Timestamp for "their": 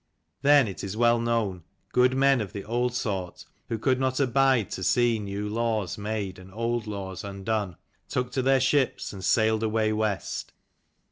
8.41-8.59